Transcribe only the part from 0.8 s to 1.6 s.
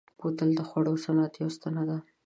صنعت یوه